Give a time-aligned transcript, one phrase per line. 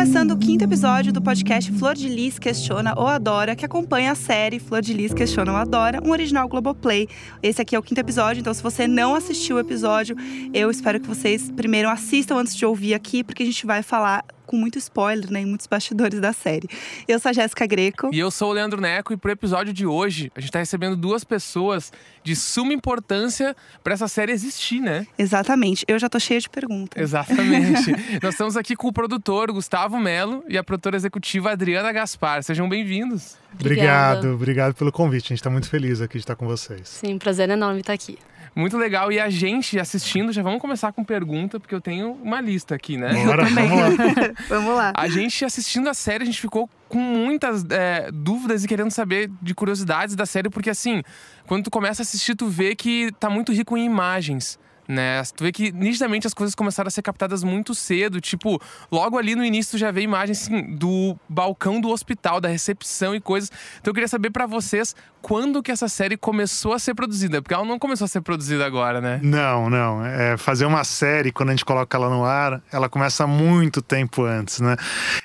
[0.00, 4.14] começando o quinto episódio do podcast Flor de Lis Questiona ou Adora, que acompanha a
[4.14, 7.06] série Flor de Lis Questiona ou Adora, um original Globoplay.
[7.42, 10.16] Esse aqui é o quinto episódio, então se você não assistiu o episódio,
[10.54, 14.24] eu espero que vocês primeiro assistam antes de ouvir aqui, porque a gente vai falar
[14.50, 16.68] com muito spoiler, né, em muitos bastidores da série.
[17.06, 18.10] Eu sou a Jéssica Greco.
[18.12, 20.96] E eu sou o Leandro Neco, e pro episódio de hoje, a gente tá recebendo
[20.96, 21.92] duas pessoas
[22.24, 23.54] de suma importância
[23.84, 25.06] para essa série existir, né?
[25.16, 25.84] Exatamente.
[25.86, 27.00] Eu já tô cheia de perguntas.
[27.00, 27.92] Exatamente.
[28.20, 32.42] Nós estamos aqui com o produtor Gustavo Melo e a produtora executiva Adriana Gaspar.
[32.42, 33.36] Sejam bem-vindos.
[33.54, 35.26] Obrigado, obrigado pelo convite.
[35.26, 36.88] A gente está muito feliz aqui de estar com vocês.
[36.88, 38.18] Sim, prazer enorme estar aqui.
[38.54, 39.12] Muito legal.
[39.12, 42.96] E a gente assistindo, já vamos começar com pergunta, porque eu tenho uma lista aqui,
[42.96, 43.24] né?
[43.24, 43.90] Bora, vamos lá.
[44.48, 44.92] Vamos lá.
[44.96, 49.30] A gente assistindo a série, a gente ficou com muitas é, dúvidas e querendo saber
[49.40, 51.02] de curiosidades da série, porque assim,
[51.46, 54.58] quando tu começa a assistir, tu vê que tá muito rico em imagens.
[54.90, 55.22] Né?
[55.36, 58.20] Tu vê que nitidamente as coisas começaram a ser captadas muito cedo.
[58.20, 63.14] Tipo, logo ali no início já vê imagens assim, do balcão do hospital, da recepção
[63.14, 63.52] e coisas.
[63.80, 67.54] Então eu queria saber para vocês quando que essa série começou a ser produzida, porque
[67.54, 69.20] ela não começou a ser produzida agora, né?
[69.22, 70.04] Não, não.
[70.04, 74.24] É, fazer uma série, quando a gente coloca ela no ar, ela começa muito tempo
[74.24, 74.76] antes, né?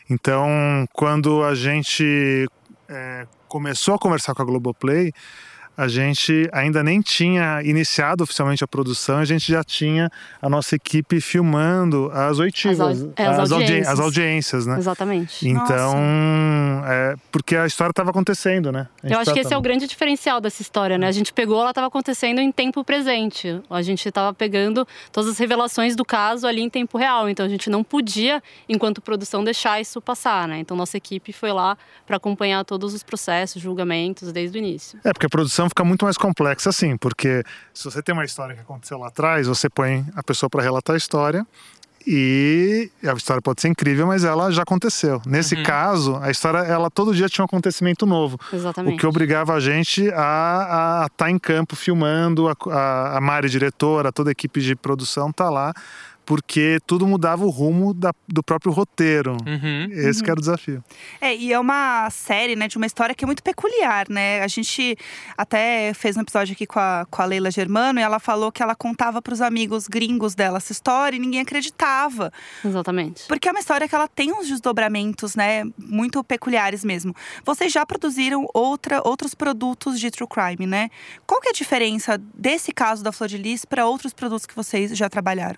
[0.07, 0.47] Então,
[0.93, 2.45] quando a gente
[2.87, 5.11] é, começou a conversar com a Globoplay,
[5.77, 10.09] a gente ainda nem tinha iniciado oficialmente a produção, a gente já tinha
[10.41, 13.87] a nossa equipe filmando as oitivas, As é, as audi- audiências.
[13.87, 14.77] as audiências, né?
[14.77, 15.47] Exatamente.
[15.47, 15.95] Então,
[16.87, 18.87] é, porque a história estava acontecendo, né?
[19.03, 21.07] Eu acho que esse é o grande diferencial dessa história, né?
[21.07, 23.61] A gente pegou, ela estava acontecendo em tempo presente.
[23.69, 27.29] A gente estava pegando todas as revelações do caso ali em tempo real.
[27.29, 30.59] Então a gente não podia, enquanto produção, deixar isso passar, né?
[30.59, 34.99] Então nossa equipe foi lá para acompanhar todos os processos, julgamentos desde o início.
[35.03, 38.55] É, porque a produção fica muito mais complexa assim, porque se você tem uma história
[38.55, 41.45] que aconteceu lá atrás, você põe a pessoa para relatar a história
[42.07, 45.19] e a história pode ser incrível, mas ela já aconteceu.
[45.25, 48.39] Nesse caso, a história, ela todo dia tinha um acontecimento novo.
[48.53, 48.93] Exatamente.
[48.93, 54.11] O que obrigava a gente a estar em campo filmando, a, a, a Mari, diretora,
[54.11, 55.73] toda a equipe de produção tá lá,
[56.25, 59.37] porque tudo mudava o rumo da- do próprio roteiro.
[59.45, 59.87] Uhum.
[59.91, 60.83] Esse que era o desafio.
[61.21, 64.41] É, e é uma série, né, de uma história que é muito peculiar, né?
[64.41, 64.97] A gente
[65.37, 68.63] até fez um episódio aqui com a, com a Leila Germano e ela falou que
[68.63, 72.31] ela contava para os amigos gringos dela essa história e ninguém acreditava.
[72.63, 73.23] Exatamente.
[73.27, 77.13] Porque é uma história que ela tem uns desdobramentos, né, muito peculiares mesmo.
[77.45, 80.89] Vocês já produziram outra, outros produtos de true crime, né?
[81.27, 84.55] Qual que é a diferença desse caso da Flor de Lis para outros produtos que
[84.55, 85.57] vocês já trabalharam?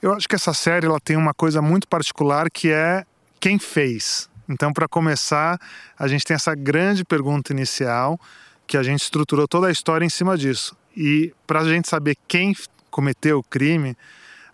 [0.00, 3.04] Eu acho que essa série ela tem uma coisa muito particular que é
[3.40, 4.28] quem fez.
[4.48, 5.58] Então, para começar,
[5.98, 8.20] a gente tem essa grande pergunta inicial
[8.66, 10.76] que a gente estruturou toda a história em cima disso.
[10.96, 12.54] E para a gente saber quem
[12.90, 13.96] cometeu o crime,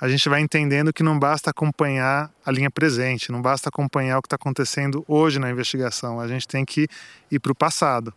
[0.01, 4.23] a gente vai entendendo que não basta acompanhar a linha presente, não basta acompanhar o
[4.23, 6.19] que está acontecendo hoje na investigação.
[6.19, 6.89] A gente tem que
[7.31, 8.13] ir para o passado.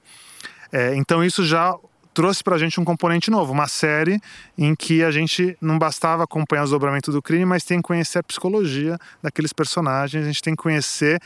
[0.72, 1.76] É, então, isso já
[2.16, 4.20] trouxe para a gente um componente novo, uma série
[4.58, 8.20] em que a gente não bastava acompanhar o desdobramento do crime, mas tem que conhecer
[8.20, 11.22] a psicologia daqueles personagens, a gente tem que conhecer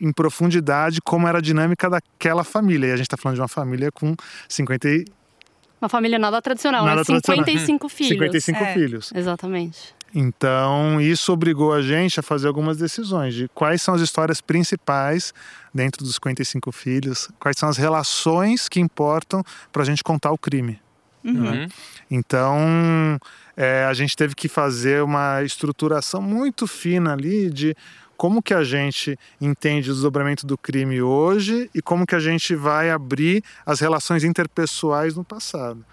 [0.00, 2.88] em profundidade como era a dinâmica daquela família.
[2.88, 4.14] E a gente está falando de uma família com
[4.48, 5.04] 50 e...
[5.80, 7.04] Uma família nada tradicional, Nada né?
[7.04, 7.44] tradicional.
[7.46, 8.12] 55 filhos.
[8.12, 8.74] 55 É.
[8.74, 9.12] filhos.
[9.14, 9.94] Exatamente.
[10.14, 15.34] Então, isso obrigou a gente a fazer algumas decisões de quais são as histórias principais
[15.72, 20.38] dentro dos 55 filhos, quais são as relações que importam para a gente contar o
[20.38, 20.80] crime.
[21.24, 21.68] Uhum.
[22.10, 23.18] Então,
[23.56, 27.76] é, a gente teve que fazer uma estruturação muito fina ali de
[28.16, 32.54] como que a gente entende o desdobramento do crime hoje e como que a gente
[32.54, 35.84] vai abrir as relações interpessoais no passado.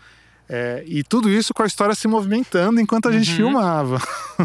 [0.47, 3.35] É, e tudo isso com a história se movimentando enquanto a gente Uhum.
[3.35, 3.99] filmava,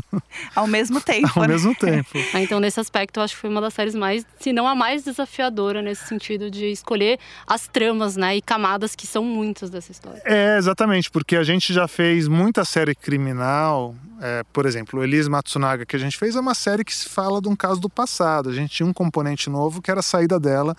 [0.56, 1.48] Ao mesmo tempo, ao né?
[1.48, 2.08] mesmo tempo.
[2.32, 4.74] Ah, Então, nesse aspecto, eu acho que foi uma das séries mais, se não a
[4.74, 9.92] mais desafiadora nesse sentido de escolher as tramas, né, e camadas que são muitas dessa
[9.92, 10.22] história.
[10.24, 13.94] É, exatamente, porque a gente já fez muita série criminal.
[14.22, 17.08] é, por exemplo, o Elise Matsunaga, que a gente fez, é uma série que se
[17.08, 18.50] fala de um caso do passado.
[18.50, 20.76] A gente tinha um componente novo que era a saída dela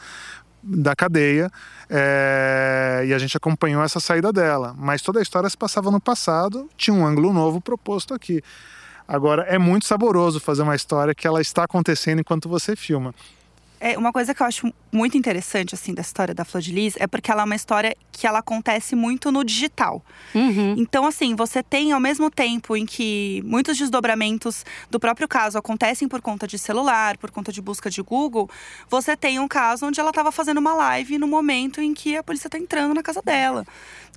[0.63, 1.49] da cadeia
[1.89, 4.73] é, e a gente acompanhou essa saída dela.
[4.77, 8.41] Mas toda a história se passava no passado, tinha um ângulo novo proposto aqui.
[9.07, 13.13] Agora, é muito saboroso fazer uma história que ela está acontecendo enquanto você filma.
[13.83, 16.93] É, uma coisa que eu acho muito interessante, assim, da história da Flor de Lis
[16.99, 20.05] é porque ela é uma história que ela acontece muito no digital.
[20.35, 20.75] Uhum.
[20.77, 26.07] Então, assim, você tem ao mesmo tempo em que muitos desdobramentos do próprio caso acontecem
[26.07, 28.47] por conta de celular, por conta de busca de Google,
[28.87, 32.21] você tem um caso onde ela estava fazendo uma live no momento em que a
[32.21, 33.65] polícia está entrando na casa dela.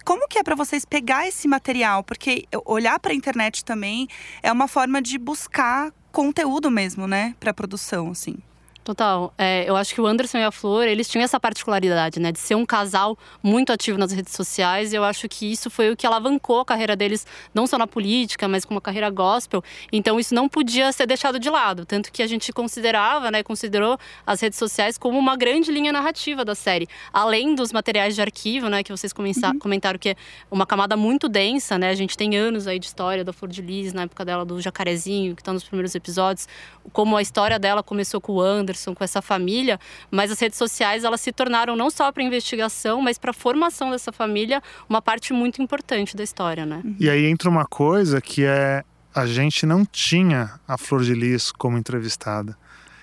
[0.04, 2.04] Como que é para vocês pegar esse material?
[2.04, 4.08] Porque olhar para a internet também
[4.42, 8.36] é uma forma de buscar conteúdo mesmo, né, para produção, assim.
[8.84, 9.32] Total.
[9.38, 12.30] É, eu acho que o Anderson e a Flor, eles tinham essa particularidade, né?
[12.30, 14.92] De ser um casal muito ativo nas redes sociais.
[14.92, 17.86] E eu acho que isso foi o que alavancou a carreira deles, não só na
[17.86, 19.64] política, mas como a carreira gospel.
[19.90, 21.86] Então isso não podia ser deixado de lado.
[21.86, 23.42] Tanto que a gente considerava, né?
[23.42, 26.86] Considerou as redes sociais como uma grande linha narrativa da série.
[27.10, 28.82] Além dos materiais de arquivo, né?
[28.82, 29.58] Que vocês uhum.
[29.58, 30.16] comentaram que é
[30.50, 31.88] uma camada muito densa, né?
[31.88, 34.60] A gente tem anos aí de história da Flor de Lis, na época dela do
[34.60, 36.46] Jacarezinho, que está nos primeiros episódios.
[36.92, 39.78] Como a história dela começou com o Anderson Anderson, com essa família,
[40.10, 43.90] mas as redes sociais elas se tornaram não só para investigação, mas para a formação
[43.90, 46.82] dessa família uma parte muito importante da história, né?
[46.98, 48.82] E aí entra uma coisa que é
[49.14, 52.56] a gente não tinha a Flor de Lis como entrevistada.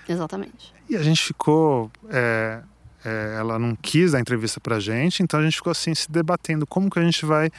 [0.07, 0.73] Exatamente.
[0.89, 2.61] E a gente ficou é,
[3.05, 6.11] é, ela não quis dar entrevista para a gente, então a gente ficou assim se
[6.11, 7.49] debatendo como que a gente vai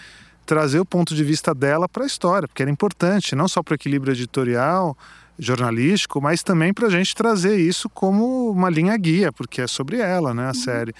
[0.44, 3.73] trazer o ponto de vista dela para a história, porque era importante, não só para
[3.73, 4.97] o equilíbrio editorial,
[5.38, 9.99] jornalístico, mas também para a gente trazer isso como uma linha guia, porque é sobre
[9.99, 10.55] ela, né, a uhum.
[10.55, 10.94] série.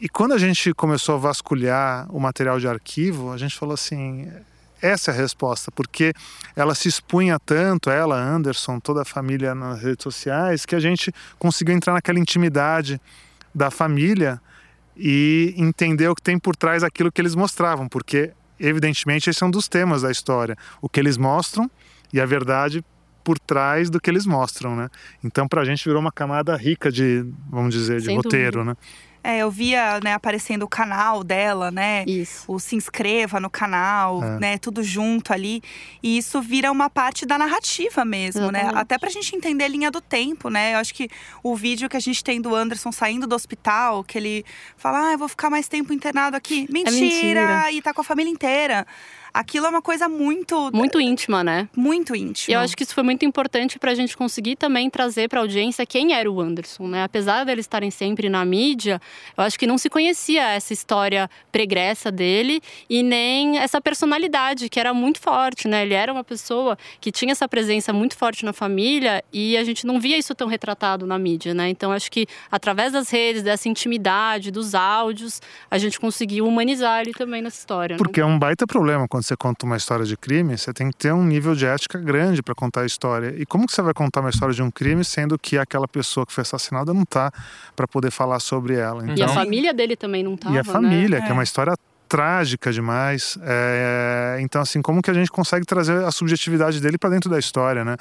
[0.00, 4.28] E quando a gente começou a vasculhar o material de arquivo, a gente falou assim:
[4.80, 6.12] essa é a resposta, porque
[6.56, 11.12] ela se expunha tanto, ela, Anderson, toda a família nas redes sociais, que a gente
[11.38, 13.00] conseguiu entrar naquela intimidade
[13.54, 14.40] da família
[14.96, 19.46] e entender o que tem por trás daquilo que eles mostravam, porque evidentemente esse é
[19.46, 21.70] um dos temas da história, o que eles mostram
[22.12, 22.84] e a verdade
[23.22, 24.88] por trás do que eles mostram, né?
[25.22, 28.70] Então, para a gente virou uma camada rica de, vamos dizer, de Sem roteiro, dúvida.
[28.70, 28.76] né?
[29.24, 32.04] É, eu via, né, aparecendo o canal dela, né?
[32.08, 32.44] Isso.
[32.48, 34.38] O se inscreva no canal, é.
[34.40, 34.58] né?
[34.58, 35.62] Tudo junto ali.
[36.02, 38.58] E isso vira uma parte da narrativa mesmo, né?
[38.58, 38.74] Exatamente.
[38.74, 38.80] né?
[38.80, 40.74] Até pra gente entender a linha do tempo, né?
[40.74, 41.08] Eu acho que
[41.40, 44.44] o vídeo que a gente tem do Anderson saindo do hospital, que ele
[44.76, 46.66] fala, ah, eu vou ficar mais tempo internado aqui.
[46.68, 46.90] Mentira!
[46.90, 47.72] É mentira.
[47.72, 48.84] E tá com a família inteira
[49.32, 50.70] aquilo é uma coisa muito.
[50.72, 51.68] Muito íntima, né?
[51.76, 52.52] Muito íntima.
[52.52, 55.40] E eu acho que isso foi muito importante para a gente conseguir também trazer para
[55.40, 57.04] a audiência quem era o Anderson, né?
[57.04, 59.00] Apesar deles estarem sempre na mídia,
[59.36, 64.78] eu acho que não se conhecia essa história pregressa dele e nem essa personalidade que
[64.78, 65.82] era muito forte, né?
[65.82, 69.86] Ele era uma pessoa que tinha essa presença muito forte na família e a gente
[69.86, 71.68] não via isso tão retratado na mídia, né?
[71.68, 75.40] Então acho que através das redes, dessa intimidade, dos áudios,
[75.70, 77.96] a gente conseguiu humanizar ele também nessa história.
[77.96, 78.26] Porque né?
[78.26, 80.96] é um baita problema quando quando você conta uma história de crime, você tem que
[80.96, 83.32] ter um nível de ética grande para contar a história.
[83.38, 86.26] E como que você vai contar uma história de um crime sendo que aquela pessoa
[86.26, 87.30] que foi assassinada não tá
[87.76, 89.04] para poder falar sobre ela?
[89.04, 91.24] Então, e a então família dele também não tava, E a família, né?
[91.24, 91.74] que é uma história
[92.08, 93.38] trágica demais.
[93.42, 97.38] É, então, assim, como que a gente consegue trazer a subjetividade dele para dentro da
[97.38, 97.96] história, né?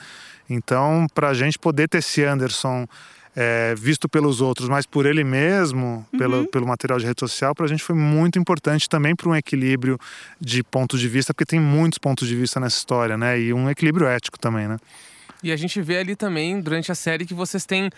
[0.49, 2.87] Então, para a gente poder ter esse Anderson
[3.35, 6.19] é, visto pelos outros, mas por ele mesmo, uhum.
[6.19, 9.35] pelo, pelo material de rede social, para a gente foi muito importante também para um
[9.35, 9.97] equilíbrio
[10.39, 13.39] de pontos de vista, porque tem muitos pontos de vista nessa história, né?
[13.39, 14.77] E um equilíbrio ético também, né?
[15.43, 17.91] E a gente vê ali também, durante a série, que vocês têm uh,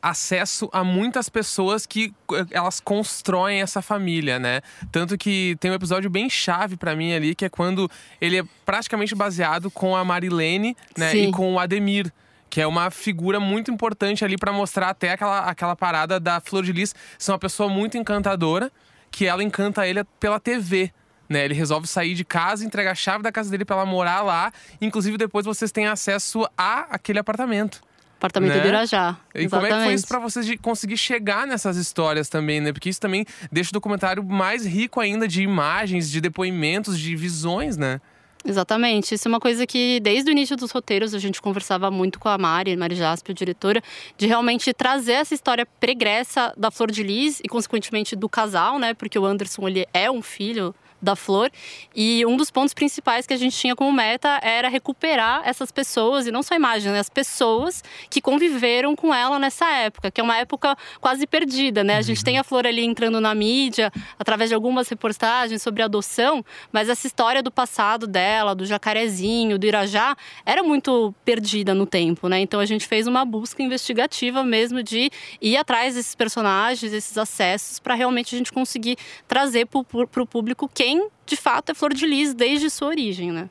[0.00, 4.60] acesso a muitas pessoas que uh, elas constroem essa família, né?
[4.92, 7.90] Tanto que tem um episódio bem chave para mim ali, que é quando
[8.20, 11.10] ele é praticamente baseado com a Marilene, né?
[11.10, 11.28] Sim.
[11.28, 12.12] E com o Ademir
[12.54, 16.62] que é uma figura muito importante ali para mostrar até aquela, aquela parada da Flor
[16.62, 18.70] de Lis ser uma pessoa muito encantadora,
[19.10, 20.92] que ela encanta ele pela TV.
[21.28, 24.22] Né, ele resolve sair de casa, entrega a chave da casa dele para ela morar
[24.22, 24.52] lá.
[24.80, 27.80] Inclusive, depois vocês têm acesso a aquele apartamento.
[28.18, 28.60] Apartamento né?
[28.60, 29.16] do Irajá.
[29.34, 32.72] E como é que foi isso para vocês de conseguir chegar nessas histórias também, né?
[32.72, 37.76] Porque isso também deixa o documentário mais rico ainda de imagens, de depoimentos, de visões,
[37.76, 38.00] né?
[38.46, 39.14] Exatamente.
[39.14, 42.28] Isso é uma coisa que, desde o início dos roteiros, a gente conversava muito com
[42.28, 43.82] a Mari, Mari Jaspe, a diretora,
[44.18, 48.92] de realmente trazer essa história pregressa da Flor de Lis e, consequentemente, do casal, né?
[48.92, 50.74] Porque o Anderson, ele é um filho
[51.04, 51.50] da flor.
[51.94, 56.26] E um dos pontos principais que a gente tinha como meta era recuperar essas pessoas,
[56.26, 56.98] e não só a imagem, né?
[56.98, 61.98] as pessoas que conviveram com ela nessa época, que é uma época quase perdida, né?
[61.98, 66.44] A gente tem a flor ali entrando na mídia, através de algumas reportagens sobre adoção,
[66.72, 72.28] mas essa história do passado dela, do jacarezinho, do Irajá, era muito perdida no tempo,
[72.28, 72.40] né?
[72.40, 77.78] Então a gente fez uma busca investigativa mesmo de ir atrás desses personagens, desses acessos,
[77.78, 78.96] para realmente a gente conseguir
[79.28, 80.93] trazer para o público quem
[81.26, 83.48] de fato é Flor de Lis desde sua origem, né?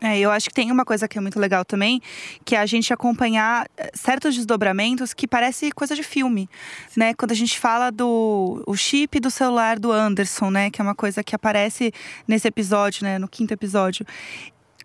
[0.00, 2.00] É, eu acho que tem uma coisa que é muito legal também,
[2.44, 6.48] que é a gente acompanhar eh, certos desdobramentos que parece coisa de filme,
[6.96, 7.14] né?
[7.14, 10.94] Quando a gente fala do o chip do celular do Anderson, né, que é uma
[10.94, 11.92] coisa que aparece
[12.28, 14.06] nesse episódio, né, no quinto episódio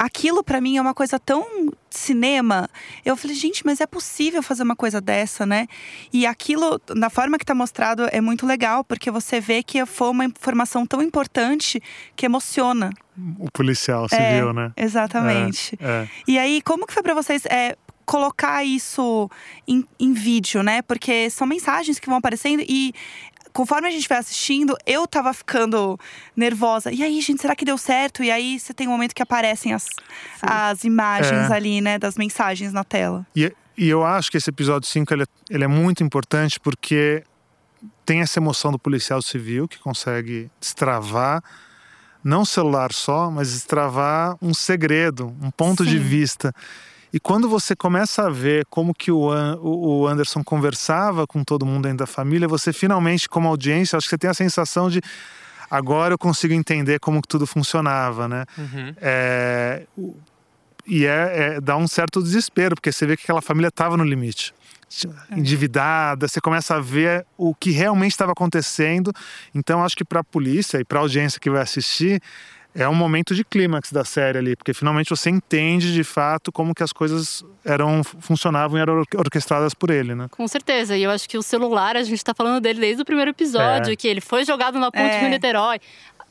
[0.03, 1.45] aquilo para mim é uma coisa tão
[1.89, 2.69] cinema.
[3.05, 5.67] Eu falei, gente, mas é possível fazer uma coisa dessa, né?
[6.11, 10.09] E aquilo, na forma que tá mostrado, é muito legal, porque você vê que foi
[10.09, 11.81] uma informação tão importante
[12.15, 12.91] que emociona.
[13.39, 14.71] O policial civil, é, né?
[14.75, 15.77] Exatamente.
[15.79, 16.07] É, é.
[16.27, 17.45] E aí, como que foi para vocês?
[17.45, 19.29] É, colocar isso
[19.67, 20.81] em, em vídeo, né?
[20.81, 22.93] Porque são mensagens que vão aparecendo e
[23.53, 25.97] conforme a gente vai assistindo, eu tava ficando
[26.35, 26.91] nervosa.
[26.91, 28.23] E aí, gente, será que deu certo?
[28.23, 29.85] E aí você tem um momento que aparecem as,
[30.41, 31.53] as imagens É.
[31.53, 33.25] ali, né, das mensagens na tela.
[33.35, 37.23] E, e eu acho que esse episódio 5 ele, é- ele é muito importante porque
[38.05, 41.43] tem essa emoção do policial civil que consegue destravar
[42.23, 46.03] não o celular só, mas destravar um segredo, um ponto de Sim.
[46.03, 46.53] vista.
[47.13, 51.63] E quando você começa a ver como que o, An- o Anderson conversava com todo
[51.63, 54.99] mundo dentro da família, você finalmente, como audiência, acho que você tem a sensação de
[55.69, 58.45] agora eu consigo entender como que tudo funcionava, né?
[58.57, 58.95] Uhum.
[58.97, 59.83] É,
[60.87, 64.03] e é, é- dá um certo desespero, porque você vê que aquela família estava no
[64.03, 64.53] limite.
[65.31, 69.11] Endividada, você começa a ver o que realmente estava acontecendo.
[69.53, 72.21] Então, acho que para a polícia e para a audiência que vai assistir,
[72.75, 76.73] é um momento de clímax da série ali, porque finalmente você entende de fato como
[76.73, 80.27] que as coisas eram funcionavam e eram or- orquestradas por ele, né?
[80.31, 80.97] Com certeza.
[80.97, 83.93] E eu acho que o celular, a gente tá falando dele desde o primeiro episódio,
[83.93, 83.95] É.
[83.95, 85.19] que ele foi jogado na ponte É.
[85.21, 85.79] Rio-Niterói.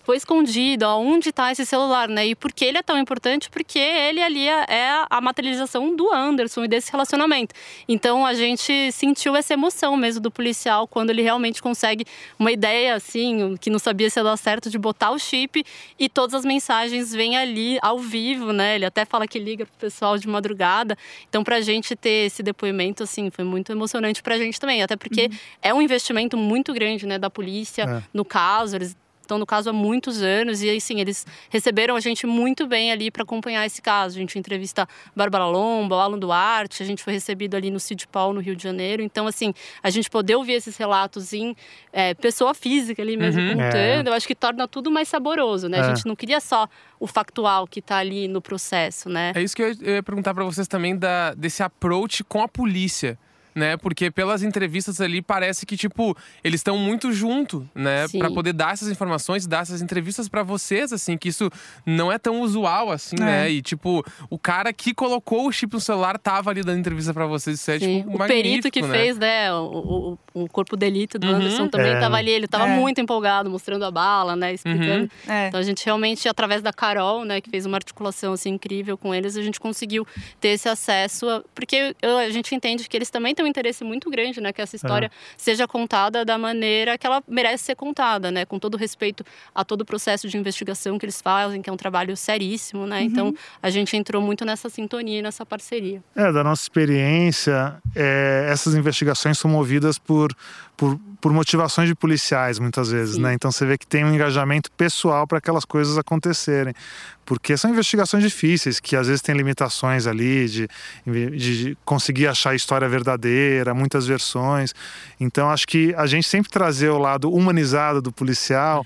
[0.02, 2.26] Foi escondido, aonde tá esse celular, né?
[2.26, 3.48] E por que ele é tão importante?
[3.50, 7.54] Porque ele ali é é a materialização do Anderson e desse relacionamento.
[7.88, 12.04] Então a gente sentiu essa emoção mesmo do policial quando ele realmente consegue
[12.38, 15.64] uma ideia assim, que não sabia se ia dar certo, de botar o chip
[15.98, 18.74] e todas as mensagens vêm ali ao vivo, né?
[18.76, 20.96] Ele até fala que liga pro pessoal de madrugada.
[21.28, 24.82] Então, pra gente ter esse depoimento, assim, foi muito emocionante pra gente também.
[24.82, 25.30] Até porque
[25.60, 28.02] é um investimento muito grande, né, da polícia É.
[28.12, 28.76] no caso.
[28.76, 32.92] Eles estão no caso há muitos anos e, assim, eles receberam a gente muito bem
[32.92, 34.16] ali para acompanhar esse caso.
[34.16, 37.80] A gente entrevista a Bárbara Lomba, o Alan Duarte, a gente foi recebido ali no
[37.80, 39.02] Cid Paul, no Rio de Janeiro.
[39.02, 39.52] Então, assim,
[39.82, 41.54] a gente poder ouvir esses relatos em
[41.92, 43.54] é, pessoa física ali mesmo Uhum.
[43.56, 45.80] contando, eu acho que torna tudo mais saboroso, né?
[45.80, 45.94] A É.
[45.94, 46.68] gente não queria só
[47.00, 49.32] o factual que tá ali no processo, né?
[49.34, 53.18] É isso que eu ia perguntar pra vocês também da, desse approach com a polícia.
[53.54, 53.76] Né?
[53.76, 58.08] Porque pelas entrevistas ali parece que, tipo, eles estão muito junto, né?
[58.08, 58.18] Sim.
[58.18, 61.50] Pra poder dar essas informações, dar essas entrevistas pra vocês, assim, que isso
[61.84, 63.24] não é tão usual, assim, É.
[63.24, 63.50] né?
[63.50, 67.26] E, tipo, o cara que colocou o chip no celular tava ali dando entrevista pra
[67.26, 67.60] vocês.
[67.60, 68.02] Isso é, Sim.
[68.04, 68.88] tipo, o perito que né?
[68.88, 71.34] fez, né, o, o, o corpo de elite do Uhum.
[71.34, 71.94] Anderson também É.
[71.94, 72.30] estava ali.
[72.30, 72.74] Ele estava É.
[72.76, 75.10] muito empolgado, mostrando a bala, né, explicando.
[75.28, 75.48] É.
[75.48, 79.14] Então a gente realmente, através da Carol, né, que fez uma articulação assim incrível com
[79.14, 80.06] eles, a gente conseguiu
[80.40, 84.10] ter esse acesso, a- porque a gente entende que eles também têm um interesse muito
[84.10, 88.44] grande, né, que essa história seja contada da maneira que ela merece ser contada, né,
[88.44, 91.76] com todo respeito a todo o processo de investigação que eles fazem, que é um
[91.76, 93.02] trabalho seríssimo, né.
[93.02, 96.02] Então a gente entrou muito nessa sintonia, nessa parceria.
[96.14, 100.34] É, da nossa experiência, é, essas investigações são movidas por,
[100.76, 103.22] por, por motivações de policiais, muitas vezes, Sim.
[103.22, 103.34] né?
[103.34, 106.74] Então você vê que tem um engajamento pessoal para aquelas coisas acontecerem.
[107.24, 110.68] Porque são investigações difíceis, que às vezes tem limitações ali de,
[111.06, 114.74] de conseguir achar a história verdadeira, muitas versões.
[115.20, 118.84] Então acho que a gente sempre trazer o lado humanizado do policial,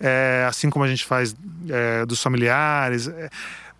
[0.00, 1.34] é, assim como a gente faz
[1.68, 3.08] é, dos familiares.
[3.08, 3.30] é,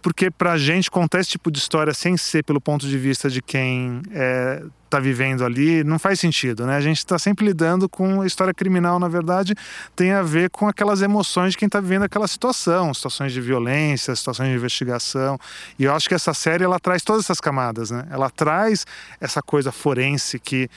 [0.07, 3.43] porque pra gente contar esse tipo de história sem ser pelo ponto de vista de
[3.43, 6.77] quem é, tá vivendo ali, não faz sentido, né?
[6.77, 9.53] A gente está sempre lidando com a história criminal, na verdade,
[9.97, 14.15] tem a ver com aquelas emoções de quem está vivendo aquela situação, situações de violência,
[14.15, 15.37] situações de investigação.
[15.77, 18.07] E eu acho que essa série ela traz todas essas camadas, né?
[18.09, 18.87] Ela traz
[19.21, 20.71] essa coisa forense que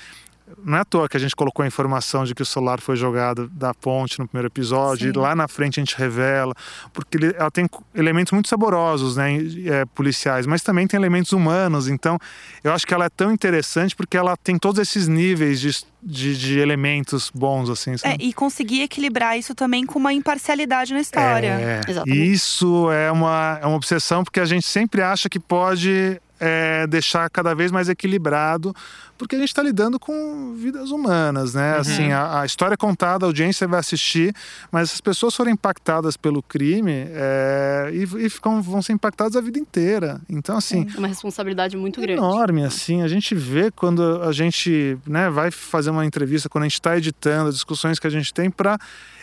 [0.63, 2.95] não é à toa que a gente colocou a informação de que o celular foi
[2.95, 5.17] jogado da ponte no primeiro episódio, Sim.
[5.17, 6.53] e lá na frente a gente revela,
[6.93, 11.87] porque ele- ela tem elementos muito saborosos, né, é, policiais, mas também tem elementos humanos.
[11.87, 12.17] Então,
[12.63, 16.37] eu acho que ela é tão interessante porque ela tem todos esses níveis de, de,
[16.37, 17.91] de elementos bons, assim.
[18.03, 21.47] É, e conseguir equilibrar isso também com uma imparcialidade na história.
[21.59, 22.31] É, Exatamente.
[22.31, 27.29] isso é uma, é uma obsessão porque a gente sempre acha que pode é, deixar
[27.29, 28.73] cada vez mais equilibrado,
[29.17, 31.77] porque a gente está lidando com vidas humanas, né?
[31.77, 34.33] Assim, a, a história é contada, a audiência vai assistir,
[34.71, 39.41] mas as pessoas foram impactadas pelo crime é, e, e ficam, vão ser impactadas a
[39.41, 40.21] vida inteira.
[40.29, 42.17] Então, assim, É uma responsabilidade muito grande.
[42.19, 43.01] enorme, assim.
[43.01, 46.97] A gente vê quando a gente né, vai fazer uma entrevista, quando a gente está
[46.97, 48.77] editando, as discussões que a gente tem para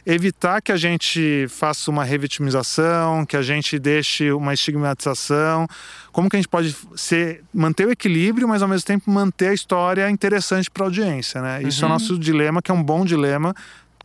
[0.06, 5.66] evitar que a gente faça uma revitimização, que a gente deixe uma estigmatização.
[6.12, 9.54] Como que a gente pode ser, manter o equilíbrio, mas ao mesmo tempo manter a
[9.54, 11.60] história interessante para a audiência, né?
[11.64, 13.52] Isso é o nosso dilema, que é um bom dilema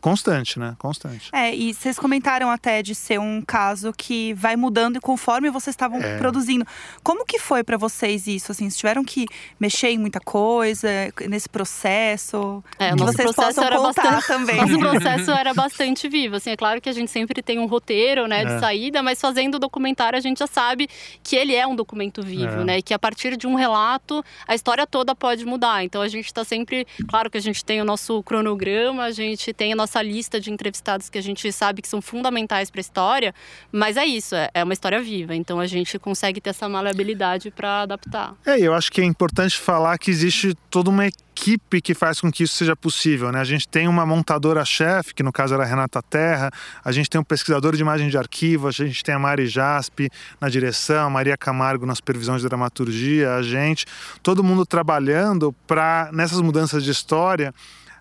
[0.02, 0.74] constante, né?
[0.78, 1.30] Constante.
[1.32, 5.98] É, e vocês comentaram até de ser um caso que vai mudando conforme vocês estavam
[6.02, 6.18] É.
[6.18, 6.66] produzindo.
[7.02, 8.52] Como que foi pra vocês isso?
[8.52, 9.24] Assim, vocês tiveram que
[9.58, 10.88] mexer em muita coisa
[11.28, 12.62] nesse processo?
[12.78, 14.56] É, o que nosso vocês processo possam era contar bastante- também.
[14.56, 16.36] Nosso processo era bastante vivo.
[16.36, 18.58] Assim, é claro que a gente sempre tem um roteiro, né, de É.
[18.58, 20.88] saída, mas fazendo o documentário a gente já sabe
[21.22, 22.64] que ele é um documento vivo, É.
[22.64, 22.78] né?
[22.78, 25.84] E que a partir de um relato a história toda pode mudar.
[25.84, 29.52] Então a gente está sempre, claro que a gente tem o nosso cronograma, a gente
[29.52, 32.82] tem a nossa lista de entrevistados que a gente sabe que são fundamentais para a
[32.82, 33.34] história,
[33.72, 35.34] mas é isso, é- é uma história viva.
[35.34, 38.34] Então a gente consegue ter essa maleabilidade para adaptar.
[38.46, 42.30] É, eu acho que é importante falar que existe toda uma equipe que faz com
[42.30, 43.40] que isso seja possível, né?
[43.40, 46.50] A gente tem uma montadora-chefe, que no caso era a Renata Terra,
[46.84, 50.08] a gente tem um pesquisador de imagem de arquivo, a gente tem a Mari Jaspe
[50.40, 53.86] na direção, a Maria Camargo na supervisão de dramaturgia, a gente,
[54.22, 57.52] todo mundo trabalhando para nessas mudanças de história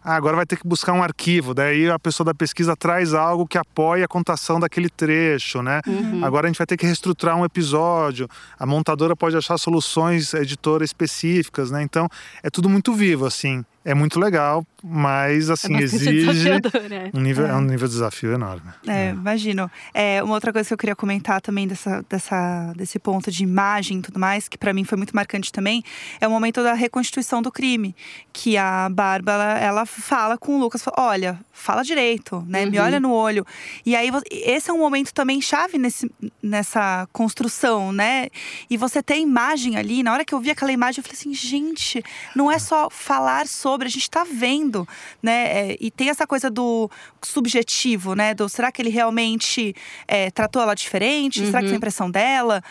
[0.03, 1.53] ah, agora vai ter que buscar um arquivo.
[1.53, 5.81] Daí a pessoa da pesquisa traz algo que apoia a contação daquele trecho, né?
[6.23, 8.27] Agora a gente vai ter que reestruturar um episódio.
[8.57, 11.83] A montadora pode achar soluções editora específicas, né?
[11.83, 12.07] Então
[12.41, 13.63] é tudo muito vivo, assim.
[13.83, 17.09] É muito legal, mas assim é exige né?
[17.13, 17.49] um nível, É.
[17.49, 18.69] é um nível de desafio enorme.
[18.87, 19.69] É, imagino.
[19.93, 23.97] É, uma outra coisa que eu queria comentar também dessa, dessa, desse ponto de imagem
[23.97, 25.83] e tudo mais, que pra mim foi muito marcante também,
[26.19, 27.95] é o momento da reconstituição do crime.
[28.31, 32.65] Que a Bárbara, ela fala com o Lucas, fala, olha, fala direito, né?
[32.67, 32.85] Me Uhum.
[32.85, 33.45] olha no olho.
[33.85, 36.09] E aí, esse é um momento também chave nesse,
[36.41, 38.27] nessa construção, né?
[38.69, 41.33] E você ter imagem ali, na hora que eu vi aquela imagem, eu falei assim,
[41.33, 42.03] gente,
[42.35, 44.87] não é só falar sobre, a gente tá vendo,
[45.21, 45.71] né?
[45.71, 46.89] É, e tem essa coisa do
[47.21, 48.33] subjetivo, né?
[48.33, 49.75] Do será que ele realmente
[50.07, 51.45] é, tratou ela diferente?
[51.45, 52.63] Será que foi a impressão dela?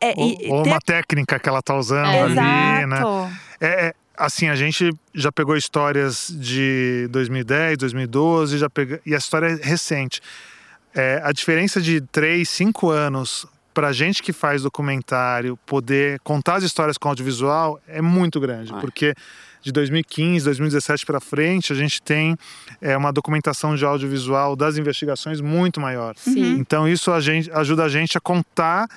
[0.00, 2.22] É, Ou, e- ou uma técnica que ela tá usando É.
[2.22, 3.00] ali, né?
[3.60, 9.00] É, é, assim, a gente já pegou histórias de 2010, 2012, já pega...
[9.04, 10.20] e a história é recente.
[10.94, 13.46] É, a diferença de 3, 5 anos
[13.78, 18.80] para gente que faz documentário poder contar as histórias com audiovisual é muito grande, É.
[18.80, 19.14] porque
[19.62, 22.36] de 2015, 2017 para frente, a gente tem
[22.80, 26.16] é, uma documentação de audiovisual das investigações muito maior.
[26.16, 26.56] Sim.
[26.58, 28.88] Então isso a gente, ajuda a gente a contar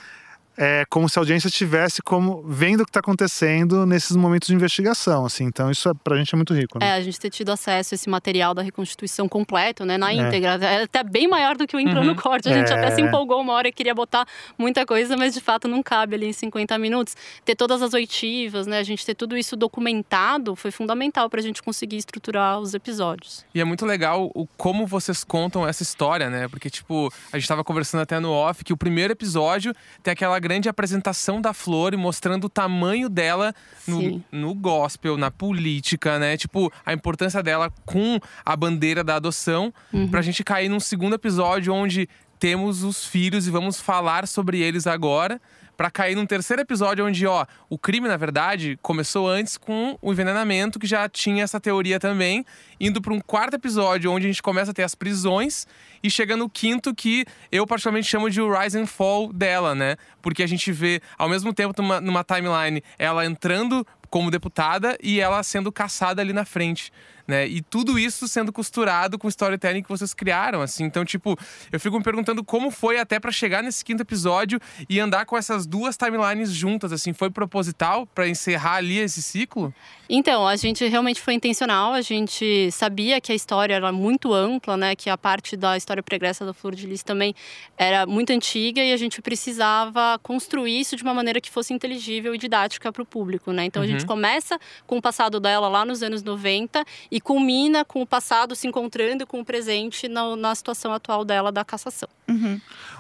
[0.58, 4.54] é, como se a audiência estivesse como vendo o que está acontecendo nesses momentos de
[4.56, 5.46] investigação, assim.
[5.46, 6.88] Então isso é, pra gente é muito rico, né?
[6.88, 10.16] É, a gente ter tido acesso a esse material da reconstituição completo, né, na É.
[10.16, 10.58] íntegra.
[10.62, 12.50] É até bem maior do que o Entrou no Corte.
[12.50, 12.76] A gente É.
[12.78, 14.26] até se empolgou uma hora e queria botar
[14.58, 17.16] muita coisa, mas de fato não cabe ali em 50 minutos.
[17.46, 21.62] Ter todas as oitivas, né, a gente ter tudo isso documentado foi fundamental pra gente
[21.62, 23.46] conseguir estruturar os episódios.
[23.54, 26.48] E é muito legal o como vocês contam essa história, né?
[26.48, 30.40] Porque, tipo, a gente tava conversando até no off que o primeiro episódio tem aquela
[30.42, 33.54] grande apresentação da Flor e mostrando o tamanho dela
[33.88, 36.36] no, no gospel, na política, né?
[36.36, 39.74] Tipo, a importância dela com a bandeira da adoção,
[40.10, 44.88] pra gente cair num segundo episódio onde temos os filhos e vamos falar sobre eles
[44.88, 45.40] agora.
[45.76, 50.12] Pra cair num terceiro episódio onde, ó, o crime, na verdade, começou antes com o
[50.12, 52.46] envenenamento, que já tinha essa teoria também.
[52.80, 55.66] Indo pra um quarto episódio onde a gente começa a ter as prisões.
[56.04, 59.98] E chega no quinto, que eu particularmente chamo de o rise and fall dela, né?
[60.22, 65.20] Porque a gente vê, ao mesmo tempo, numa, numa timeline, ela entrando como deputada e
[65.20, 66.92] ela sendo caçada ali na frente.
[67.32, 67.48] Né?
[67.48, 70.84] E tudo isso sendo costurado com o storytelling que vocês criaram, assim.
[70.84, 71.40] Então, tipo,
[71.72, 75.38] eu fico me perguntando como foi até pra chegar nesse quinto episódio e andar com
[75.38, 77.14] essas duas timelines juntas, assim.
[77.14, 79.74] Foi proposital pra encerrar ali esse ciclo?
[80.10, 84.76] Então, a gente realmente foi intencional, a gente sabia que a história era muito ampla,
[84.76, 84.94] né?
[84.94, 87.34] Que a parte da história pregressa da Flor de Lis também
[87.78, 92.36] era muito antiga e a gente precisava construir isso de uma maneira que fosse inteligível
[92.36, 93.64] e didática para o público, né?
[93.64, 98.02] Então a gente começa com o passado dela lá nos anos 90 e culmina com
[98.02, 102.10] o passado se encontrando com o presente na, na situação atual dela da cassação.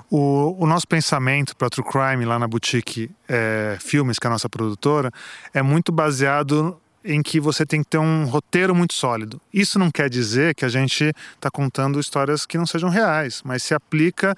[0.09, 4.31] O, o nosso pensamento para True Crime lá na Boutique é, Filmes, que é a
[4.31, 5.11] nossa produtora,
[5.53, 9.41] é muito baseado em que você tem que ter um roteiro muito sólido.
[9.53, 13.63] Isso não quer dizer que a gente está contando histórias que não sejam reais, mas
[13.63, 14.35] se aplica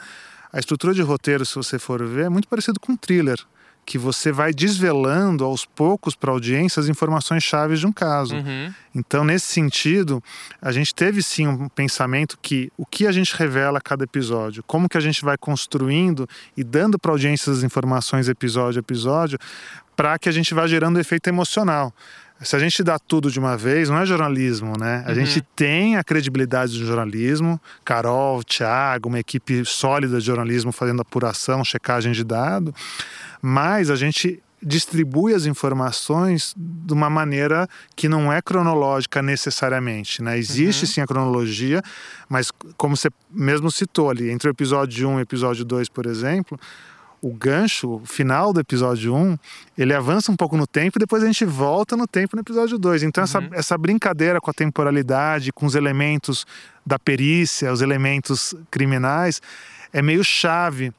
[0.52, 3.39] a estrutura de roteiro, se você for ver, é muito parecido com um thriller,
[3.86, 8.36] que você vai desvelando aos poucos para a audiência as informações chaves de um caso.
[8.36, 8.74] Uhum.
[8.96, 10.24] Então, nesse sentido,
[10.62, 14.63] a gente teve sim um pensamento que o que a gente revela a cada episódio,
[14.65, 18.82] como que a gente vai construindo e dando para a audiência as informações episódio a
[18.82, 19.38] episódio,
[19.96, 21.93] para que a gente vá gerando efeito emocional.
[22.43, 25.03] Se a gente dá tudo de uma vez, não é jornalismo, né?
[25.06, 25.15] A Uhum.
[25.15, 31.63] gente tem a credibilidade do jornalismo, Carol, Thiago, uma equipe sólida de jornalismo fazendo apuração,
[31.63, 32.73] checagem de dado,
[33.41, 40.21] mas a gente distribui as informações de uma maneira que não é cronológica necessariamente.
[40.21, 40.38] Né?
[40.38, 40.88] Existe Uhum.
[40.91, 41.82] sim a cronologia,
[42.29, 46.06] mas como você mesmo citou ali, entre o episódio 1 e o episódio 2, por
[46.06, 46.58] exemplo,
[47.23, 49.38] o gancho, o final do episódio 1,
[49.77, 52.77] ele avança um pouco no tempo e depois a gente volta no tempo no episódio
[52.77, 53.03] 2.
[53.03, 56.45] Então, essa, essa brincadeira com a temporalidade, com os elementos
[56.86, 59.41] da perícia, os elementos criminais,
[59.93, 60.91] é meio chave,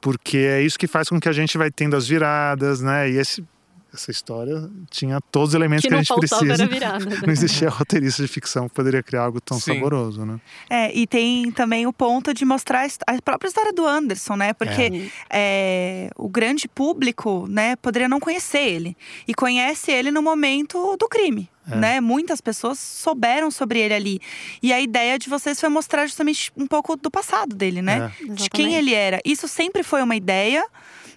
[0.00, 3.10] porque é isso que faz com que a gente vai tendo as viradas, né?
[3.10, 3.44] E esse,
[3.92, 6.66] essa história tinha todos os elementos Que que, a não gente precisa.
[6.66, 7.04] virada.
[7.04, 7.20] né?
[7.26, 9.74] Não existia roteirista de ficção que poderia criar algo tão Sim.
[9.74, 10.40] saboroso, né?
[10.68, 14.52] É, e tem também o ponto de mostrar a própria história do Anderson, né?
[14.52, 18.96] Porque é, o grande público, né, poderia não conhecer ele.
[19.26, 21.48] E conhece ele no momento do crime.
[21.64, 22.00] Né?
[22.00, 24.20] Muitas pessoas souberam sobre ele ali.
[24.60, 28.10] E a ideia de vocês foi mostrar justamente um pouco do passado dele, né?
[28.20, 28.32] É.
[28.32, 29.20] De quem ele era.
[29.24, 30.64] Isso sempre foi uma ideia,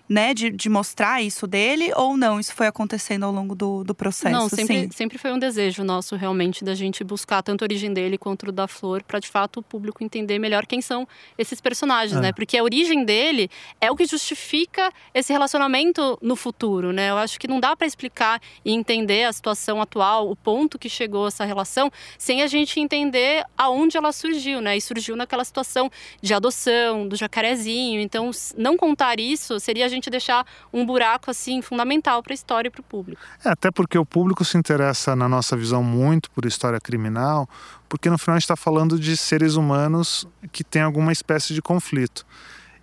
[0.08, 0.34] né?
[0.34, 2.39] De, de mostrar isso dele, ou não?
[2.39, 4.34] Isso foi acontecendo ao longo do, do processo?
[4.36, 4.89] Não, sempre, Sim.
[4.91, 8.52] sempre foi um desejo nosso, realmente, da gente buscar tanto a origem dele quanto o
[8.52, 12.22] da Flor, para de fato o público entender melhor quem são esses personagens, É.
[12.22, 12.32] né?
[12.32, 13.50] Porque a origem dele
[13.82, 17.10] é o que justifica esse relacionamento no futuro, né?
[17.10, 20.89] Eu acho que não dá para explicar e entender a situação atual, o ponto que
[20.89, 24.78] chegou essa relação, sem a gente entender aonde ela surgiu, né?
[24.78, 25.89] E surgiu naquela situação
[26.22, 28.02] de adoção, do jacarezinho.
[28.02, 32.68] Então, não contar isso seria a gente deixar um buraco, assim, fundamental para a história
[32.68, 33.22] e para o público.
[33.44, 37.50] É, até porque o público se interessa, na nossa visão, muito por história criminal,
[37.90, 41.62] porque no final a gente está falando de seres humanos que têm alguma espécie de
[41.62, 42.26] conflito.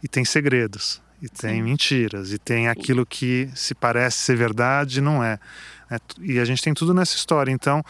[0.03, 5.01] E tem segredos, e tem mentiras, e tem aquilo que se parece ser verdade e
[5.01, 5.39] não é.
[5.89, 7.53] É, E a gente tem tudo nessa história.
[7.53, 7.85] Então,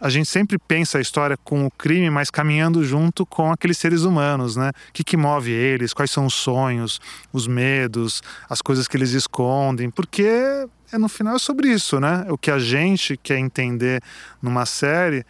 [0.00, 4.02] a gente sempre pensa a história com o crime, mas caminhando junto com aqueles seres
[4.02, 4.70] humanos, né?
[4.88, 7.00] O que, que move eles, quais são os sonhos,
[7.32, 12.26] os medos, as coisas que eles escondem, porque é, no final é sobre isso, né?
[12.28, 14.00] O que a gente quer entender
[14.40, 15.24] numa série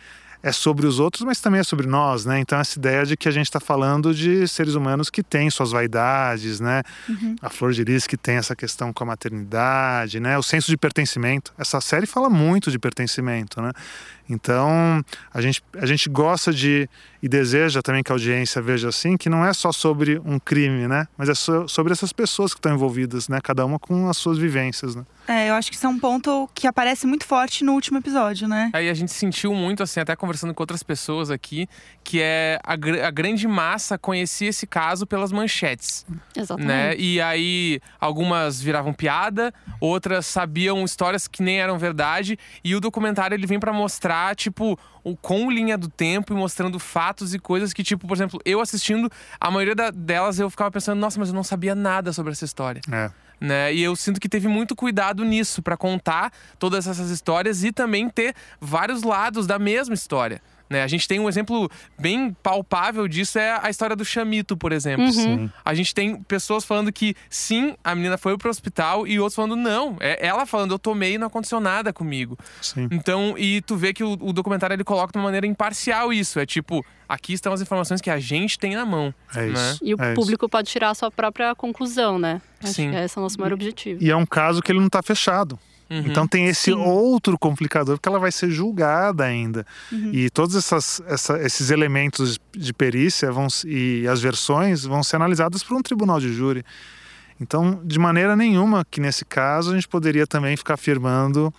[0.49, 2.39] é sobre os outros, mas também é sobre nós, né?
[2.39, 5.73] Então essa ideia de que a gente está falando de seres humanos que têm suas
[5.73, 6.83] vaidades, né?
[7.43, 10.39] A Flor de Lis que tem essa questão com a maternidade, né?
[10.39, 11.53] O senso de pertencimento.
[11.59, 13.73] Essa série fala muito de pertencimento, né?
[14.29, 16.89] Então a gente, a gente gosta de
[17.23, 20.87] e deseja também que a audiência veja assim que não é só sobre um crime,
[20.87, 21.07] né?
[21.17, 23.41] Mas é so- sobre essas pessoas que estão envolvidas, né?
[23.43, 25.05] Cada uma com as suas vivências, né?
[25.29, 28.47] É, eu acho que isso é um ponto que aparece muito forte no último episódio,
[28.47, 28.71] né?
[28.73, 31.69] Aí a gente sentiu muito, assim, até conversando com outras pessoas aqui,
[32.05, 36.05] que é a, gr- a grande massa conhecia esse caso pelas manchetes,
[36.37, 36.67] Exatamente.
[36.69, 36.95] né?
[36.97, 43.35] E aí algumas viravam piada, outras sabiam histórias que nem eram verdade, e o documentário
[43.35, 47.73] ele vem pra mostrar, tipo, o com linha do tempo e mostrando fatos e coisas
[47.73, 51.29] que, tipo, por exemplo, eu assistindo, a maioria da- delas eu ficava pensando, nossa, mas
[51.29, 53.11] eu não sabia nada sobre essa história É.
[53.41, 53.73] né?
[53.75, 58.09] E eu sinto que teve muito cuidado nisso pra contar todas essas histórias e também
[58.09, 60.41] ter vários lados da mesma história.
[60.69, 60.83] Né?
[60.83, 65.07] A gente tem um exemplo bem palpável disso, é a história do Chamito, por exemplo.
[65.07, 65.49] Uhum.
[65.65, 69.57] A gente tem pessoas falando que sim, a menina foi pro hospital e outros falando
[69.57, 69.97] não.
[70.01, 72.39] É ela falando, eu tomei e não aconteceu nada comigo.
[72.61, 72.89] Sim.
[72.91, 76.41] Então, e tu vê que o, o documentário ele coloca de uma maneira imparcial isso.
[76.41, 79.15] É tipo, aqui estão as informações que a gente tem na mão.
[79.35, 79.53] É né?
[79.53, 79.79] isso.
[79.83, 80.21] E o é isso.
[80.21, 82.41] público pode tirar a sua própria conclusão, né?
[82.63, 82.91] Acho Sim.
[82.91, 84.03] que esse é o nosso maior objetivo.
[84.03, 85.59] E é um caso que ele não está fechado.
[85.89, 85.99] Uhum.
[86.07, 86.79] Então tem esse Sim.
[86.79, 89.65] outro complicador, porque ela vai ser julgada ainda.
[89.93, 90.11] Uhum.
[90.13, 95.63] E todos essas, essa- esses elementos de perícia vão, e as versões vão ser analisadas
[95.63, 96.65] por um tribunal de júri.
[97.41, 101.53] Então, de maneira nenhuma que nesse caso a gente poderia também ficar afirmando,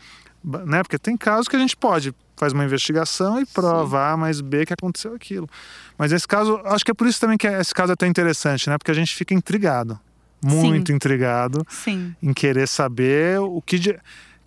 [0.65, 0.81] né?
[0.83, 4.63] Porque tem casos que a gente pode faz uma investigação e prova A mais B
[4.63, 5.49] que aconteceu aquilo.
[5.97, 8.69] Mas nesse caso, acho que é por isso também que esse caso é tão interessante,
[8.69, 8.77] né?
[8.77, 9.99] Porque a gente fica intrigado,
[10.43, 12.15] muito intrigado Sim.
[12.21, 13.97] em querer saber o que de,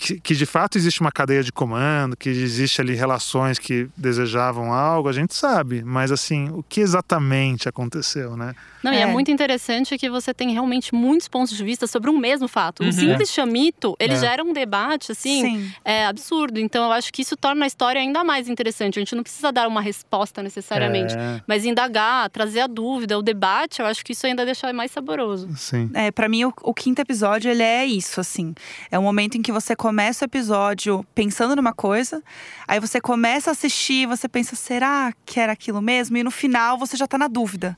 [0.01, 4.73] que, que de fato existe uma cadeia de comando, que existe ali relações que desejavam
[4.73, 8.55] algo, a gente sabe, mas assim, o que exatamente aconteceu, né?
[8.83, 9.07] Não, e é É.
[9.07, 12.83] muito interessante que você tem realmente muitos pontos de vista sobre um mesmo fato.
[12.83, 12.89] Uhum.
[12.89, 14.17] Um simples chamito, ele É.
[14.19, 15.73] gera um debate, assim, Sim.
[15.85, 16.59] é absurdo.
[16.59, 18.99] Então eu acho que isso torna a história ainda mais interessante.
[18.99, 23.23] A gente não precisa dar uma resposta necessariamente, É, mas indagar, trazer a dúvida, o
[23.23, 25.47] debate, eu acho que isso ainda deixa mais saboroso.
[25.57, 25.91] sim.
[25.93, 28.55] É, para mim, o, o quinto episódio, ele é isso, assim.
[28.91, 29.90] É um momento em que você começa
[30.25, 32.23] o episódio pensando numa coisa,
[32.67, 36.17] aí você começa a assistir, você pensa, será que era aquilo mesmo?
[36.17, 37.77] E no final, você já tá na dúvida.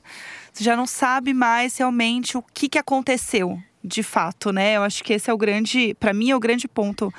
[0.51, 4.77] Você já não sabe mais realmente o que, que aconteceu, de fato, né?
[4.77, 7.13] Eu acho que esse é o grande, para mim, é o grande ponto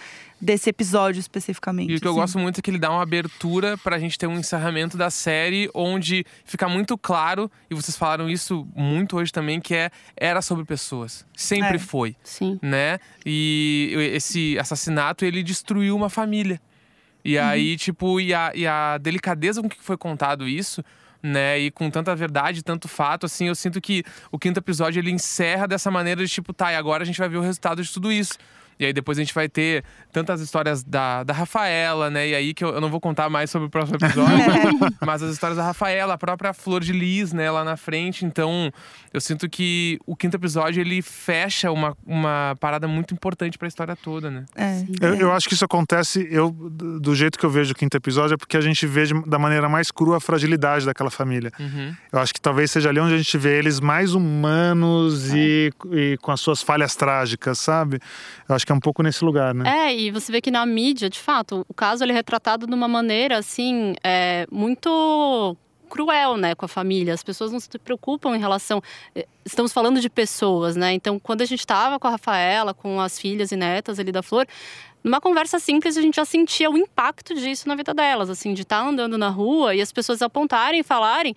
[0.44, 1.90] desse episódio especificamente.
[1.90, 2.20] E o que eu assim.
[2.20, 5.70] gosto muito é que ele dá uma abertura pra gente ter um encerramento da série
[5.72, 10.64] onde fica muito claro, e vocês falaram isso muito hoje também, que é era sobre
[10.64, 11.26] pessoas.
[11.34, 11.78] Sempre É.
[11.78, 12.58] foi, Sim.
[12.60, 12.98] né?
[13.24, 16.60] E esse assassinato, ele destruiu uma família.
[17.24, 20.84] E aí, tipo, e a, e a delicadeza com que foi contado isso,
[21.22, 21.58] né?
[21.58, 25.66] E com tanta verdade, tanto fato, assim, eu sinto que o quinto episódio ele encerra
[25.66, 28.12] dessa maneira de tipo, tá, e agora a gente vai ver o resultado de tudo
[28.12, 28.36] isso.
[28.78, 32.28] E aí depois a gente vai ter tantas histórias da, da Rafaela, né?
[32.28, 34.34] E aí que eu, eu não vou contar mais sobre o próximo episódio,
[35.04, 38.24] mas as histórias da Rafaela, a própria Flor de Lis, né, lá na frente.
[38.24, 38.70] Então,
[39.12, 43.94] eu sinto que o quinto episódio ele fecha uma, uma parada muito importante pra história
[43.96, 44.44] toda, né?
[44.54, 45.22] É, Eu, é.
[45.22, 48.36] eu acho que isso acontece, eu, do jeito que eu vejo o quinto episódio, é
[48.36, 51.52] porque a gente vê de- da maneira mais crua a fragilidade daquela família.
[51.58, 51.94] Uhum.
[52.12, 56.16] Eu acho que talvez seja ali onde a gente vê eles mais humanos e, e
[56.20, 57.98] com as suas falhas trágicas, sabe?
[58.48, 59.88] Eu acho que é um pouco nesse lugar, né?
[59.88, 62.74] É, e você vê que na mídia, de fato, o caso ele é retratado de
[62.74, 65.56] uma maneira assim, é, muito
[65.88, 67.14] cruel, né, com a família.
[67.14, 68.82] As pessoas não se preocupam em relação.
[69.14, 70.92] eh, Estamos falando de pessoas, né?
[70.92, 74.22] Então, quando a gente estava com a Rafaela, com as filhas e netas ali da
[74.22, 74.46] Flor,
[75.04, 78.62] numa conversa simples a gente já sentia o impacto disso na vida delas, assim, de
[78.62, 81.34] estar andando na rua e as pessoas apontarem e falarem.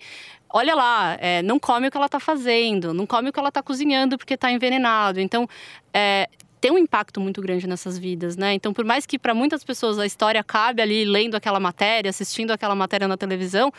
[0.50, 3.50] Olha lá, é, não come o que ela está fazendo, não come o que ela
[3.50, 5.20] está cozinhando porque está envenenado.
[5.20, 5.46] Então,
[5.92, 6.26] é,
[6.60, 8.54] tem um impacto muito grande nessas vidas, né?
[8.54, 12.50] Então, por mais que para muitas pessoas a história cabe ali lendo aquela matéria, assistindo
[12.50, 13.72] aquela matéria na televisão,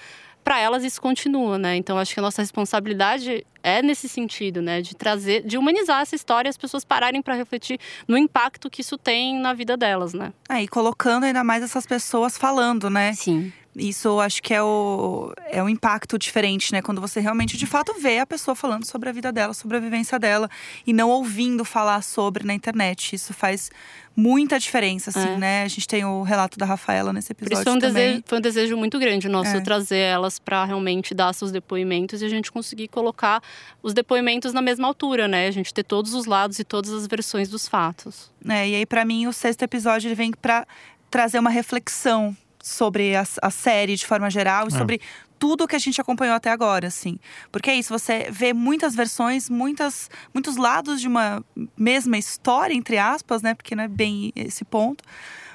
[0.43, 1.75] para elas isso continua, né?
[1.75, 4.81] Então, acho que a nossa responsabilidade é nesse sentido, né?
[4.81, 8.81] De trazer, de humanizar essa história e as pessoas pararem para refletir no impacto que
[8.81, 10.33] isso tem na vida delas, né?
[10.49, 13.13] É, e colocando ainda mais essas pessoas falando, né?
[13.13, 13.51] Sim.
[13.75, 16.81] Isso acho que é o, é o impacto diferente, né?
[16.81, 19.79] Quando você realmente, de fato, vê a pessoa falando sobre a vida dela, sobre a
[19.79, 20.49] vivência dela,
[20.85, 23.15] e não ouvindo falar sobre na internet.
[23.15, 23.69] Isso faz
[24.15, 25.37] muita diferença, assim, É.
[25.37, 25.63] né?
[25.63, 28.07] A gente tem o relato da Rafaela nesse Por episódio isso foi um, também.
[28.07, 29.61] desejo, foi um desejo muito grande nosso É.
[29.61, 33.41] trazer elas para realmente dar seus depoimentos e a gente conseguir colocar
[33.83, 35.47] os depoimentos na mesma altura, né?
[35.47, 38.29] A gente ter todos os lados e todas as versões dos fatos.
[38.49, 40.65] É, e aí, pra mim, o sexto episódio ele vem pra
[41.09, 44.77] trazer uma reflexão sobre a, a série de forma geral e É.
[44.77, 45.01] sobre
[45.37, 47.17] tudo que a gente acompanhou até agora, assim.
[47.51, 51.43] Porque é isso, você vê muitas versões, muitas, muitos lados de uma
[51.77, 53.53] mesma história, entre aspas, né?
[53.53, 55.03] Porque não é bem esse ponto.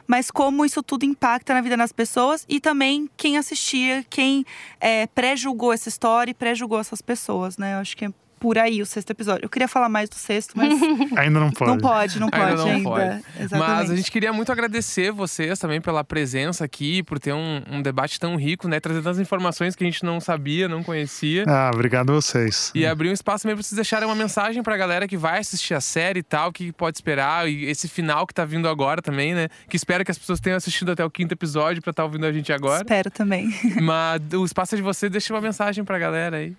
[0.07, 4.45] Mas como isso tudo impacta na vida das pessoas e também quem assistia, quem
[4.81, 7.75] é, pré-julgou essa história e pré-julgou essas pessoas, né?
[7.75, 8.13] Eu acho que é
[8.45, 9.47] por aí o sexto episódio.
[9.47, 10.69] Eu queria falar mais do sexto, mas
[11.17, 11.71] Ainda não pode.
[11.71, 12.91] não pode, não Ainda pode não ainda.
[12.91, 13.25] pode.
[13.41, 13.71] Exatamente.
[13.71, 17.81] Mas a gente queria muito agradecer vocês também pela presença aqui, por ter um, um
[17.81, 18.81] debate tão rico, né?
[18.81, 21.45] Trazer tantas informações que a gente não sabia, não conhecia.
[21.49, 22.71] Ah, obrigado a vocês.
[22.75, 25.73] E abrir um espaço também pra vocês deixarem uma mensagem pra galera que vai assistir
[25.73, 29.01] a série e tal, o que pode esperar, e esse final que tá vindo agora
[29.01, 29.49] também, né?
[29.71, 32.33] Que espero que as pessoas tenham assistido até o quinto episódio pra estar ouvindo a
[32.33, 32.83] gente agora.
[32.83, 33.49] Espero também.
[33.81, 36.55] Mas o espaço é de vocês, deixa uma mensagem pra galera aí.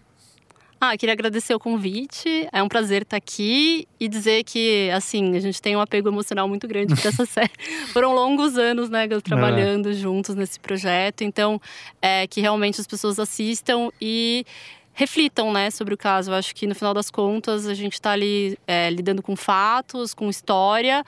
[0.80, 2.48] Ah, queria agradecer o convite.
[2.52, 6.48] É um prazer estar aqui e dizer que, assim, a gente tem um apego emocional
[6.48, 7.52] muito grande por essa série.
[7.94, 11.24] Foram longos anos, né, Gus, trabalhando juntos nesse projeto.
[11.24, 11.60] Então,
[12.02, 14.46] é, que realmente as pessoas assistam e
[14.94, 16.32] reflitam, né, sobre o caso.
[16.32, 20.14] Eu acho que no final das contas a gente está ali é, lidando com fatos,
[20.14, 21.04] com história,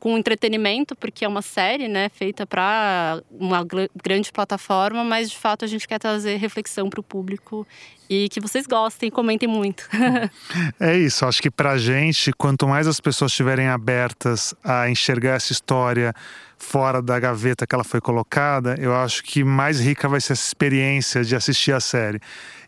[0.00, 5.36] com entretenimento, porque é uma série, né, feita para uma gr- grande plataforma, mas de
[5.38, 7.64] fato a gente quer trazer reflexão para o público
[8.08, 9.88] e que vocês gostem e comentem muito.
[10.78, 15.52] É isso, acho que pra gente, quanto mais as pessoas estiverem abertas a enxergar essa
[15.52, 16.14] história
[16.62, 20.46] fora da gaveta que ela foi colocada, eu acho que mais rica vai ser essa
[20.46, 22.20] experiência de assistir a série.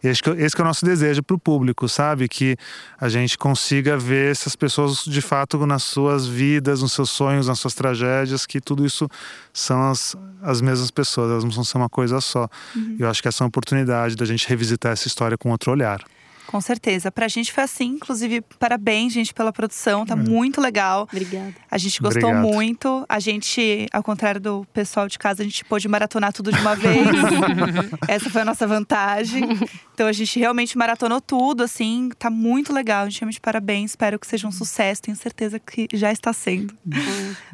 [0.03, 2.29] E acho que esse que é o nosso desejo pro público, sabe?
[2.29, 2.57] Que
[3.01, 7.59] a gente consiga ver essas pessoas de fato nas suas vidas, nos seus sonhos, nas
[7.59, 9.09] suas tragédias, que tudo isso
[9.51, 12.49] são as, as mesmas pessoas, elas não ser uma coisa só.
[12.77, 15.73] E eu acho que essa é uma oportunidade da gente revisitar essa história com outro
[15.73, 16.05] olhar.
[16.47, 17.11] Com certeza.
[17.11, 20.07] Pra gente foi assim, inclusive, parabéns, gente, pela produção.
[20.07, 21.03] Tá muito legal.
[21.11, 21.55] Obrigada.
[21.71, 22.55] A gente gostou Obrigado.
[22.55, 23.05] muito.
[23.09, 26.77] A gente, ao contrário do pessoal de casa, a gente pôde maratonar tudo de uma
[26.77, 27.09] vez.
[28.07, 29.45] Essa foi a nossa vantagem.
[29.95, 32.11] Então a gente realmente maratonou tudo, assim.
[32.19, 33.05] Tá muito legal.
[33.05, 33.93] A gente realmente parabéns.
[33.93, 35.03] Espero que seja um sucesso.
[35.03, 36.75] Tenho certeza que já está sendo.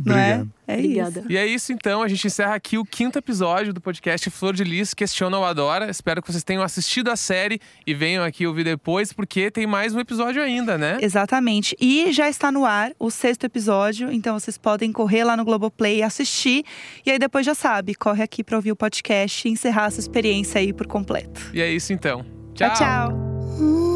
[0.04, 0.34] Não é?
[0.34, 0.50] Obrigado.
[0.50, 1.20] É Obrigada.
[1.20, 1.32] isso.
[1.32, 4.64] E é isso então, a gente encerra aqui o quinto episódio do podcast Flor de
[4.64, 5.90] Lis Questiona ou Adora.
[5.90, 9.94] Espero que vocês tenham assistido a série e venham aqui ouvir depois, porque tem mais
[9.94, 10.98] um episódio ainda, né?
[11.00, 11.76] Exatamente.
[11.80, 15.98] E já está no ar o sexto episódio, então vocês podem correr lá no Globoplay
[15.98, 16.64] e assistir.
[17.04, 20.60] E aí depois já sabe, corre aqui para ouvir o podcast e encerrar essa experiência
[20.60, 21.50] aí por completo.
[21.52, 22.24] E é isso então.
[22.54, 22.74] tchau.
[22.74, 23.89] tchau.